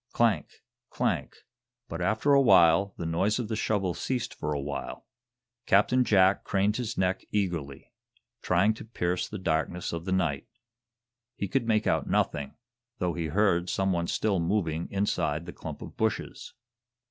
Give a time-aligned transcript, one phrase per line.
[0.13, 0.47] Clank!
[0.89, 1.35] clank!
[1.87, 5.05] But after a while the noise of the shovel ceased for a while.
[5.67, 7.93] Captain Jack craned his neck eagerly,
[8.41, 10.47] trying to pierce the darkness of the night.
[11.35, 12.55] He could make out nothing,
[12.97, 16.55] though he heard some one still moving inside the clump of bushes.